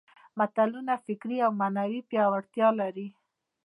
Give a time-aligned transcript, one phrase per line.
[0.37, 3.07] متلونه فکري او معنوي پياوړتیا لري